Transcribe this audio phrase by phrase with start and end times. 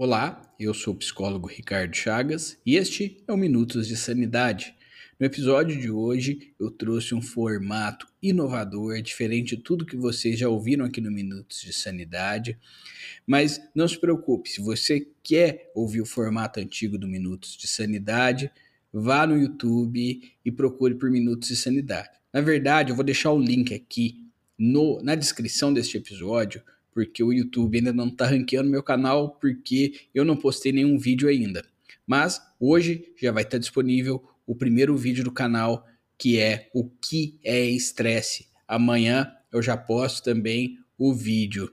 [0.00, 4.72] Olá, eu sou o psicólogo Ricardo Chagas e este é o Minutos de Sanidade.
[5.18, 10.48] No episódio de hoje eu trouxe um formato inovador, diferente de tudo que vocês já
[10.48, 12.56] ouviram aqui no Minutos de Sanidade.
[13.26, 18.52] Mas não se preocupe, se você quer ouvir o formato antigo do Minutos de Sanidade,
[18.92, 22.10] vá no YouTube e procure por Minutos de Sanidade.
[22.32, 26.62] Na verdade, eu vou deixar o link aqui no, na descrição deste episódio
[26.98, 31.28] porque o YouTube ainda não está ranqueando meu canal, porque eu não postei nenhum vídeo
[31.28, 31.64] ainda.
[32.04, 35.86] Mas hoje já vai estar tá disponível o primeiro vídeo do canal,
[36.18, 38.48] que é o que é estresse.
[38.66, 41.72] Amanhã eu já posto também o vídeo,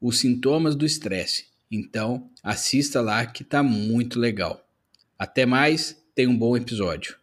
[0.00, 1.48] os sintomas do estresse.
[1.70, 4.66] Então assista lá que tá muito legal.
[5.18, 7.21] Até mais, tenha um bom episódio.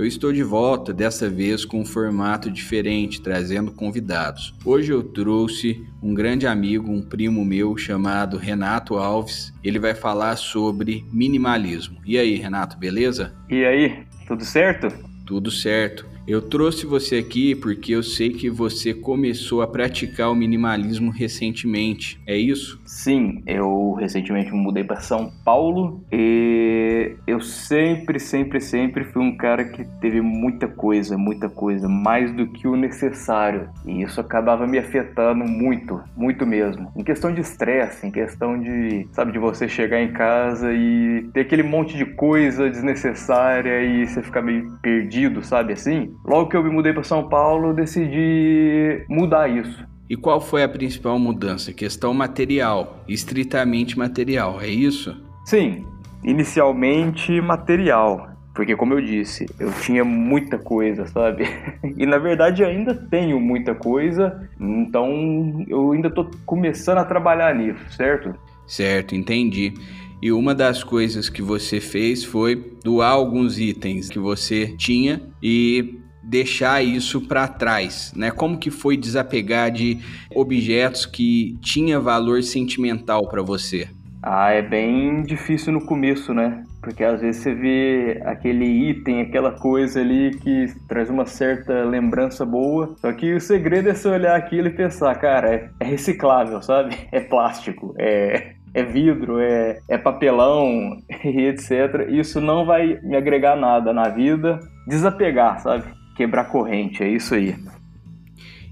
[0.00, 4.54] Eu estou de volta, dessa vez com um formato diferente, trazendo convidados.
[4.64, 9.52] Hoje eu trouxe um grande amigo, um primo meu chamado Renato Alves.
[9.62, 11.98] Ele vai falar sobre minimalismo.
[12.02, 13.34] E aí, Renato, beleza?
[13.50, 14.88] E aí, tudo certo?
[15.26, 16.09] Tudo certo.
[16.26, 22.20] Eu trouxe você aqui porque eu sei que você começou a praticar o minimalismo recentemente,
[22.26, 22.80] é isso?
[22.84, 29.36] Sim, eu recentemente me mudei para São Paulo e eu sempre, sempre, sempre fui um
[29.36, 33.68] cara que teve muita coisa, muita coisa, mais do que o necessário.
[33.86, 36.92] E isso acabava me afetando muito, muito mesmo.
[36.96, 41.40] Em questão de estresse, em questão de, sabe, de você chegar em casa e ter
[41.40, 46.09] aquele monte de coisa desnecessária e você ficar meio perdido, sabe assim?
[46.24, 49.84] Logo que eu me mudei para São Paulo, eu decidi mudar isso.
[50.08, 51.72] E qual foi a principal mudança?
[51.72, 55.16] Questão material, estritamente material, é isso?
[55.44, 55.86] Sim,
[56.24, 58.28] inicialmente material.
[58.52, 61.44] Porque, como eu disse, eu tinha muita coisa, sabe?
[61.96, 67.80] E na verdade ainda tenho muita coisa, então eu ainda tô começando a trabalhar nisso,
[67.90, 68.34] certo?
[68.66, 69.74] Certo, entendi.
[70.22, 75.98] E uma das coisas que você fez foi doar alguns itens que você tinha e
[76.22, 78.30] deixar isso para trás, né?
[78.30, 79.98] Como que foi desapegar de
[80.34, 83.88] objetos que tinha valor sentimental para você?
[84.22, 86.62] Ah, é bem difícil no começo, né?
[86.82, 92.44] Porque às vezes você vê aquele item, aquela coisa ali que traz uma certa lembrança
[92.44, 92.94] boa.
[92.98, 96.96] Só que o segredo é você olhar aquilo e pensar, cara, é, reciclável, sabe?
[97.12, 102.08] É plástico, é, é vidro, é, é papelão e etc.
[102.10, 104.60] Isso não vai me agregar nada na vida.
[104.86, 106.00] Desapegar, sabe?
[106.20, 107.56] quebrar corrente, é isso aí.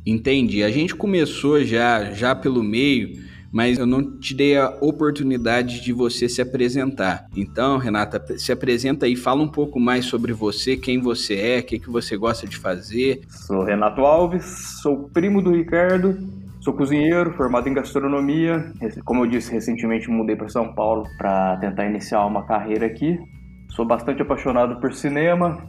[0.04, 0.62] Entendi.
[0.62, 5.90] A gente começou já, já pelo meio, mas eu não te dei a oportunidade de
[5.90, 7.26] você se apresentar.
[7.34, 11.62] Então, Renata, se apresenta aí, fala um pouco mais sobre você, quem você é, o
[11.62, 13.22] que, que você gosta de fazer.
[13.30, 14.44] Sou Renato Alves,
[14.82, 16.18] sou primo do Ricardo,
[16.68, 18.72] sou cozinheiro, formado em gastronomia.
[19.02, 23.18] Como eu disse, recentemente mudei para São Paulo para tentar iniciar uma carreira aqui.
[23.70, 25.64] Sou bastante apaixonado por cinema,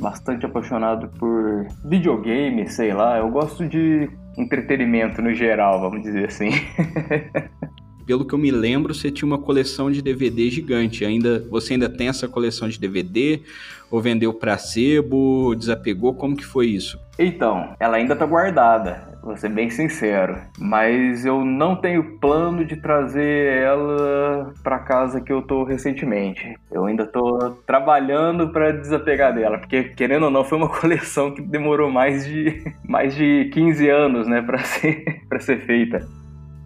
[0.00, 3.18] bastante apaixonado por videogame, sei lá.
[3.18, 6.48] Eu gosto de entretenimento no geral, vamos dizer assim.
[8.06, 11.04] Pelo que eu me lembro, você tinha uma coleção de DVD gigante.
[11.04, 13.42] Ainda você ainda tem essa coleção de DVD?
[13.90, 15.54] Ou vendeu para sebo?
[15.54, 16.14] Desapegou?
[16.14, 16.98] Como que foi isso?
[17.18, 22.76] Então, ela ainda tá guardada vou ser bem sincero, mas eu não tenho plano de
[22.76, 26.56] trazer ela para casa que eu tô recentemente.
[26.70, 31.42] Eu ainda tô trabalhando para desapegar dela, porque querendo ou não foi uma coleção que
[31.42, 36.08] demorou mais de mais de 15 anos, né, para ser para ser feita.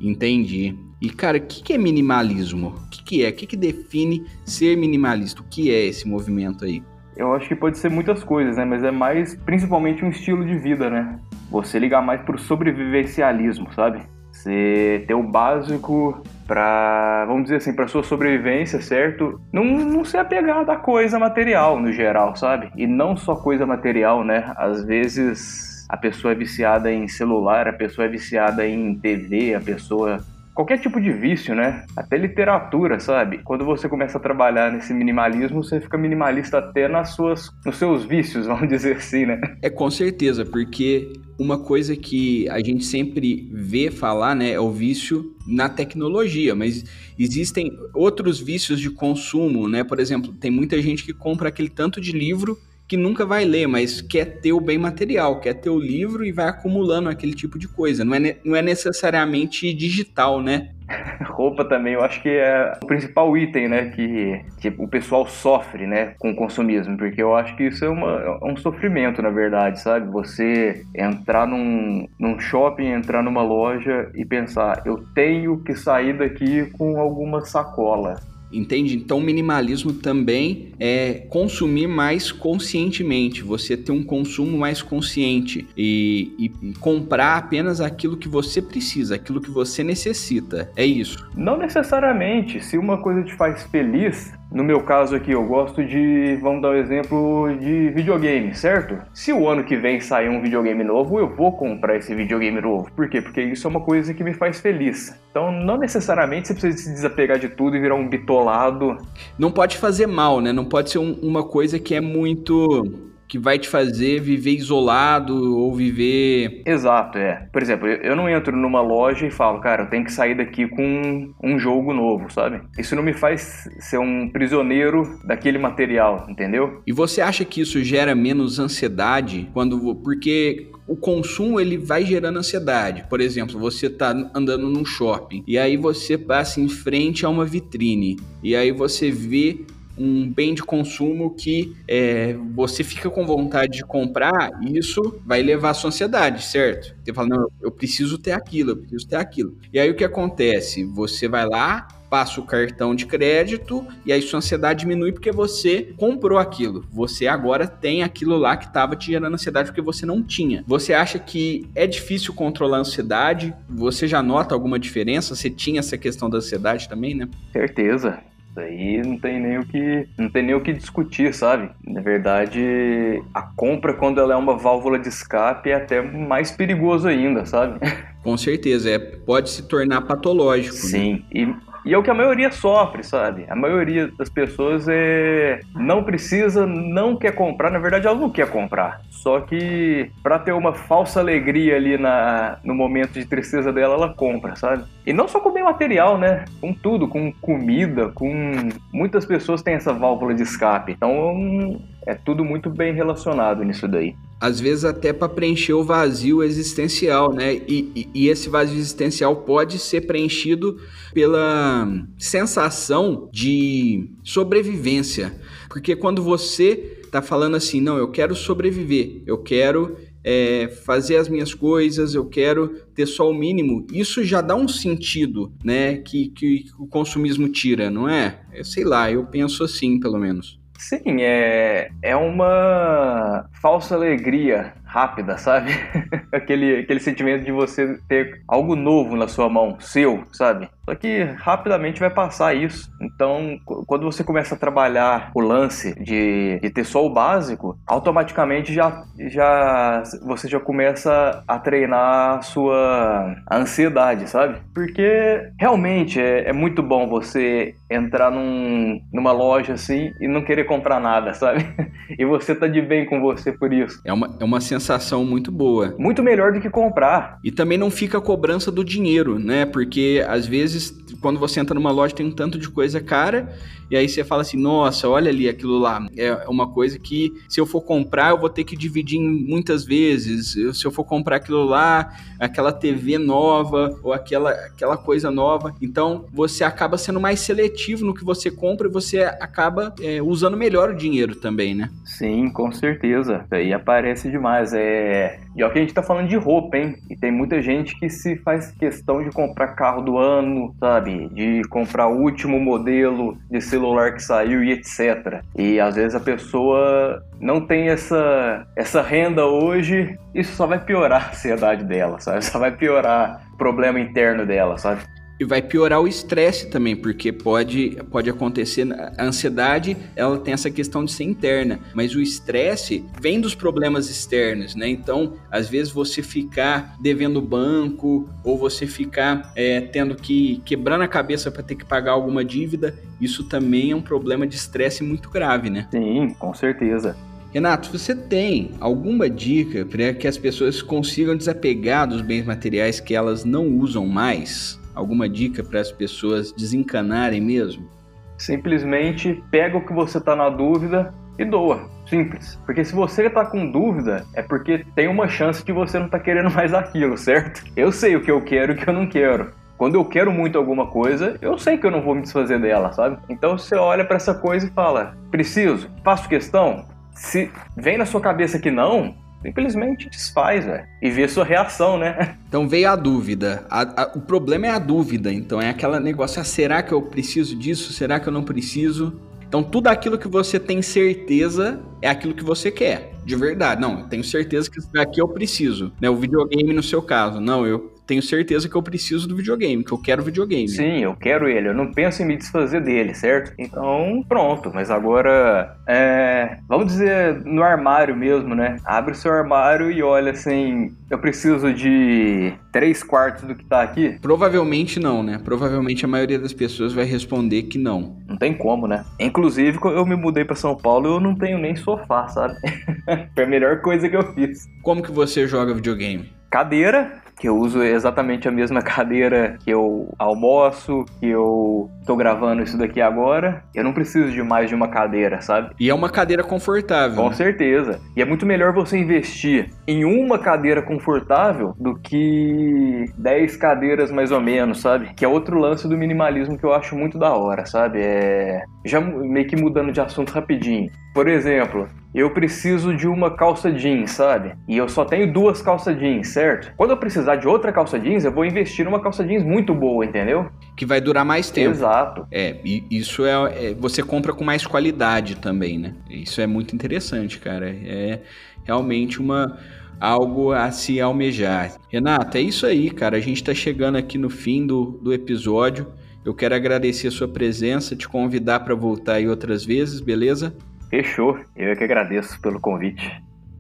[0.01, 0.77] Entendi.
[1.01, 2.77] E cara, o que, que é minimalismo?
[2.87, 3.31] O que, que é?
[3.31, 5.41] O que, que define ser minimalista?
[5.41, 6.81] O que é esse movimento aí?
[7.17, 8.65] Eu acho que pode ser muitas coisas, né?
[8.65, 11.19] Mas é mais, principalmente, um estilo de vida, né?
[11.53, 14.01] Você ligar mais pro sobrevivencialismo, sabe?
[14.33, 19.39] Você ter o básico para, vamos dizer assim, para sua sobrevivência, certo?
[19.53, 22.71] Não, não ser apegado à coisa material no geral, sabe?
[22.75, 24.51] E não só coisa material, né?
[24.57, 29.61] Às vezes a pessoa é viciada em celular, a pessoa é viciada em TV, a
[29.61, 31.85] pessoa qualquer tipo de vício, né?
[31.97, 33.39] Até literatura, sabe?
[33.39, 38.05] Quando você começa a trabalhar nesse minimalismo, você fica minimalista até nas suas, nos seus
[38.05, 39.41] vícios, vamos dizer assim, né?
[39.63, 44.71] É com certeza, porque uma coisa que a gente sempre vê falar, né, é o
[44.71, 46.85] vício na tecnologia, mas
[47.19, 49.83] existem outros vícios de consumo, né?
[49.83, 52.59] Por exemplo, tem muita gente que compra aquele tanto de livro
[52.93, 56.31] que nunca vai ler, mas quer ter o bem material, quer ter o livro e
[56.31, 58.05] vai acumulando aquele tipo de coisa.
[58.05, 60.69] Não é, não é necessariamente digital, né?
[61.25, 65.87] roupa também, eu acho que é o principal item, né, que, que o pessoal sofre,
[65.87, 68.11] né, com o consumismo, porque eu acho que isso é, uma,
[68.43, 70.11] é um sofrimento, na verdade, sabe?
[70.11, 76.67] Você entrar num, num shopping, entrar numa loja e pensar, eu tenho que sair daqui
[76.73, 78.21] com alguma sacola,
[78.53, 78.97] Entende?
[78.97, 86.53] Então, minimalismo também é consumir mais conscientemente, você ter um consumo mais consciente e, e,
[86.69, 90.71] e, comprar apenas aquilo que você precisa, aquilo que você necessita.
[90.77, 91.29] É isso.
[91.35, 92.63] Não necessariamente.
[92.63, 96.71] Se uma coisa te faz feliz, no meu caso aqui, eu gosto de, vamos dar
[96.71, 98.99] um exemplo de videogame, certo?
[99.15, 102.91] Se o ano que vem sair um videogame novo, eu vou comprar esse videogame novo.
[102.93, 103.21] Por quê?
[103.21, 105.19] Porque isso é uma coisa que me faz feliz.
[105.31, 108.99] Então, não necessariamente você precisa se desapegar de tudo e virar um bitolado.
[109.39, 110.53] Não pode fazer mal, né?
[110.53, 115.57] Não pode ser um, uma coisa que é muito que vai te fazer viver isolado
[115.57, 116.61] ou viver.
[116.67, 117.49] Exato, é.
[117.51, 120.69] Por exemplo, eu não entro numa loja e falo, cara, eu tenho que sair daqui
[120.69, 122.61] com um jogo novo, sabe?
[122.79, 126.83] Isso não me faz ser um prisioneiro daquele material, entendeu?
[126.87, 129.95] E você acha que isso gera menos ansiedade quando.
[130.05, 133.07] Porque o consumo ele vai gerando ansiedade.
[133.09, 137.47] Por exemplo, você está andando num shopping e aí você passa em frente a uma
[137.47, 139.65] vitrine e aí você vê
[139.97, 145.75] um bem de consumo que é, você fica com vontade de comprar isso vai levar
[145.75, 146.95] sua ansiedade, certo?
[147.03, 149.57] Você fala, não, eu preciso ter aquilo, eu preciso ter aquilo.
[149.73, 150.85] E aí o que acontece?
[150.85, 155.95] Você vai lá, passa o cartão de crédito e aí sua ansiedade diminui porque você
[155.97, 156.85] comprou aquilo.
[156.93, 160.63] Você agora tem aquilo lá que estava te gerando ansiedade porque você não tinha.
[160.67, 163.55] Você acha que é difícil controlar a ansiedade?
[163.69, 165.35] Você já nota alguma diferença?
[165.35, 167.29] Você tinha essa questão da ansiedade também, né?
[167.51, 168.23] Certeza.
[168.53, 171.71] Isso aí não tem nem o que não tem nem o que discutir, sabe?
[171.87, 177.09] Na verdade, a compra quando ela é uma válvula de escape é até mais perigoso
[177.09, 177.81] ainda, sabe?
[178.23, 180.75] Com certeza, é, pode se tornar patológico.
[180.75, 180.83] Né?
[180.83, 181.23] Sim, né?
[181.33, 183.45] e e é o que a maioria sofre, sabe?
[183.49, 188.49] A maioria das pessoas é não precisa, não quer comprar, na verdade ela não quer
[188.49, 189.01] comprar.
[189.11, 194.15] Só que para ter uma falsa alegria ali na, no momento de tristeza dela, ela
[194.15, 194.85] compra, sabe?
[195.07, 196.45] E não só com bem material, né?
[196.61, 200.93] Com tudo, com comida, com muitas pessoas têm essa válvula de escape.
[200.93, 206.43] Então é tudo muito bem relacionado nisso daí às vezes até para preencher o vazio
[206.43, 207.55] existencial, né?
[207.55, 210.81] E, e, e, esse vazio existencial pode ser preenchido
[211.15, 211.89] pela
[212.19, 215.33] sensação de sobrevivência,
[215.69, 221.29] porque quando você está falando assim, não, eu quero sobreviver, eu quero é, fazer as
[221.29, 225.99] minhas coisas, eu quero ter só o mínimo, isso já dá um sentido, né?
[225.99, 228.41] Que, que o consumismo tira, não é?
[228.53, 230.61] Eu sei lá, eu penso assim, pelo menos.
[230.83, 235.73] Sim, é, é uma falsa alegria rápida, sabe?
[236.31, 240.69] aquele, aquele sentimento de você ter algo novo na sua mão, seu, sabe?
[240.85, 242.91] Só que rapidamente vai passar isso.
[243.01, 243.57] Então,
[243.87, 249.03] quando você começa a trabalhar o lance de, de ter só o básico, automaticamente já,
[249.29, 254.61] já você já começa a treinar a sua ansiedade, sabe?
[254.75, 260.65] Porque realmente é, é muito bom você entrar num, numa loja assim e não querer
[260.65, 261.65] comprar nada, sabe?
[262.19, 264.01] e você tá de bem com você por isso.
[264.05, 265.95] É uma, é uma sensação sensação muito boa.
[265.97, 267.39] Muito melhor do que comprar.
[267.45, 269.65] E também não fica a cobrança do dinheiro, né?
[269.65, 273.49] Porque às vezes, quando você entra numa loja, tem um tanto de coisa cara,
[273.93, 276.07] e aí você fala assim: nossa, olha ali aquilo lá.
[276.17, 280.53] É uma coisa que, se eu for comprar, eu vou ter que dividir muitas vezes.
[280.53, 285.75] Se eu for comprar aquilo lá, aquela TV nova, ou aquela, aquela coisa nova.
[285.81, 290.57] Então, você acaba sendo mais seletivo no que você compra e você acaba é, usando
[290.57, 291.91] melhor o dinheiro também, né?
[292.05, 293.43] Sim, com certeza.
[293.45, 295.39] Isso aí aparece demais é.
[295.55, 296.97] E olha que a gente tá falando de roupa, hein?
[297.11, 301.29] E tem muita gente que se faz questão de comprar carro do ano, sabe?
[301.29, 305.43] De comprar o último modelo de celular que saiu e etc.
[305.57, 311.27] E às vezes a pessoa não tem essa, essa renda hoje, isso só vai piorar
[311.27, 312.45] a ansiedade dela, sabe?
[312.45, 315.03] Só vai piorar o problema interno dela, sabe?
[315.43, 318.87] E vai piorar o estresse também, porque pode, pode acontecer.
[319.19, 324.09] A ansiedade, ela tem essa questão de ser interna, mas o estresse vem dos problemas
[324.09, 324.89] externos, né?
[324.89, 331.09] Então, às vezes você ficar devendo banco, ou você ficar é, tendo que quebrando a
[331.09, 335.29] cabeça para ter que pagar alguma dívida, isso também é um problema de estresse muito
[335.29, 335.89] grave, né?
[335.91, 337.17] Sim, com certeza.
[337.53, 343.13] Renato, você tem alguma dica para que as pessoas consigam desapegar dos bens materiais que
[343.13, 344.81] elas não usam mais?
[344.95, 347.89] Alguma dica para as pessoas desencanarem mesmo?
[348.37, 351.89] Simplesmente pega o que você está na dúvida e doa.
[352.07, 352.59] Simples.
[352.67, 356.19] Porque se você está com dúvida, é porque tem uma chance de você não estar
[356.19, 357.65] tá querendo mais aquilo, certo?
[357.77, 359.53] Eu sei o que eu quero e o que eu não quero.
[359.79, 362.93] Quando eu quero muito alguma coisa, eu sei que eu não vou me desfazer dela,
[362.93, 363.19] sabe?
[363.29, 366.85] Então você olha para essa coisa e fala: preciso, faço questão.
[367.15, 370.87] Se vem na sua cabeça que não, simplesmente desfaz, velho.
[371.01, 372.37] E vê sua reação, né?
[372.53, 373.65] Então veio a dúvida.
[373.71, 375.33] A, a, o problema é a dúvida.
[375.33, 377.95] Então é aquela negócio: ah, será que eu preciso disso?
[377.95, 379.19] Será que eu não preciso?
[379.49, 383.81] Então tudo aquilo que você tem certeza é aquilo que você quer, de verdade.
[383.81, 385.93] Não, eu tenho certeza que isso daqui eu preciso.
[386.01, 386.09] Né?
[386.09, 387.41] O videogame no seu caso.
[387.41, 390.69] Não, eu tenho certeza que eu preciso do videogame, que eu quero videogame.
[390.69, 393.53] Sim, eu quero ele, eu não penso em me desfazer dele, certo?
[393.59, 394.71] Então, pronto.
[394.75, 398.77] Mas agora, é, vamos dizer no armário mesmo, né?
[398.85, 403.83] Abre o seu armário e olha assim: eu preciso de três quartos do que tá
[403.83, 404.19] aqui?
[404.21, 405.41] Provavelmente não, né?
[405.43, 408.17] Provavelmente a maioria das pessoas vai responder que não.
[408.27, 409.05] Não tem como, né?
[409.21, 412.57] Inclusive, quando eu me mudei para São Paulo, eu não tenho nem sofá, sabe?
[413.35, 414.67] Foi a melhor coisa que eu fiz.
[414.83, 416.33] Como que você joga videogame?
[416.51, 422.63] Cadeira, que eu uso exatamente a mesma cadeira que eu almoço, que eu tô gravando
[422.63, 423.65] isso daqui agora.
[423.75, 425.75] Eu não preciso de mais de uma cadeira, sabe?
[425.81, 427.17] E é uma cadeira confortável.
[427.17, 427.35] Com né?
[427.35, 428.01] certeza.
[428.17, 434.31] E é muito melhor você investir em uma cadeira confortável do que 10 cadeiras mais
[434.31, 435.13] ou menos, sabe?
[435.15, 437.99] Que é outro lance do minimalismo que eu acho muito da hora, sabe?
[438.01, 440.91] É já meio que mudando de assunto rapidinho.
[441.15, 444.55] Por exemplo, eu preciso de uma calça jeans, sabe?
[444.69, 446.73] E eu só tenho duas calças jeans, certo?
[446.77, 450.05] Quando eu precisar de outra calça jeans, eu vou investir numa calça jeans muito boa,
[450.05, 450.51] entendeu?
[450.77, 451.71] Que vai durar mais tempo.
[451.71, 452.27] Exato.
[452.31, 455.95] É, e isso é, é você compra com mais qualidade também, né?
[456.11, 457.71] Isso é muito interessante, cara.
[457.71, 458.21] É
[458.65, 459.59] realmente uma
[459.99, 461.77] algo a se almejar.
[461.89, 463.17] Renato, é isso aí, cara.
[463.17, 465.87] A gente tá chegando aqui no fim do, do episódio.
[466.25, 470.55] Eu quero agradecer a sua presença, te convidar para voltar aí outras vezes, beleza?
[470.93, 471.39] Fechou.
[471.57, 473.11] Eu é que agradeço pelo convite.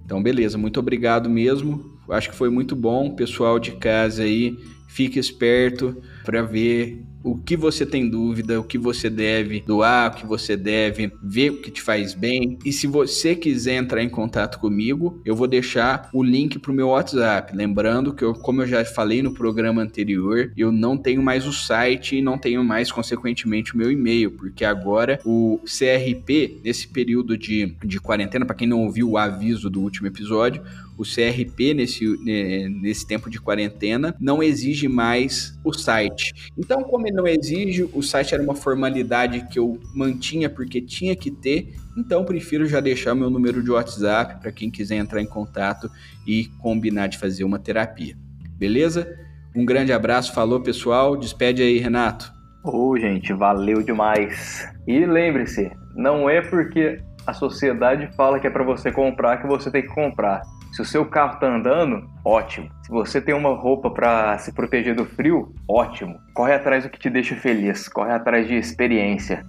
[0.04, 0.58] Então, beleza.
[0.58, 1.98] Muito obrigado mesmo.
[2.10, 3.16] Acho que foi muito bom.
[3.16, 4.54] Pessoal de casa aí,
[4.86, 5.96] fique esperto
[6.26, 10.56] para ver o que você tem dúvida, o que você deve doar, o que você
[10.56, 12.58] deve ver o que te faz bem.
[12.64, 16.74] E se você quiser entrar em contato comigo, eu vou deixar o link para o
[16.74, 17.56] meu WhatsApp.
[17.56, 21.52] Lembrando que, eu, como eu já falei no programa anterior, eu não tenho mais o
[21.52, 27.36] site e não tenho mais, consequentemente, o meu e-mail, porque agora o CRP, nesse período
[27.36, 30.62] de, de quarentena, para quem não ouviu o aviso do último episódio,
[30.96, 36.50] o CRP nesse, né, nesse tempo de quarentena não exige mais o site.
[36.56, 41.16] Então, como ele não exige, o site era uma formalidade que eu mantinha porque tinha
[41.16, 45.26] que ter, então prefiro já deixar meu número de WhatsApp para quem quiser entrar em
[45.26, 45.90] contato
[46.26, 48.16] e combinar de fazer uma terapia.
[48.56, 49.18] Beleza?
[49.54, 52.32] Um grande abraço, falou pessoal, despede aí, Renato.
[52.64, 54.66] Ô, oh, gente, valeu demais.
[54.86, 59.70] E lembre-se, não é porque a sociedade fala que é para você comprar que você
[59.70, 60.42] tem que comprar.
[60.72, 62.70] Se o seu carro está andando, ótimo.
[62.82, 66.18] Se você tem uma roupa para se proteger do frio, ótimo.
[66.34, 69.42] Corre atrás do que te deixa feliz, corre atrás de experiência.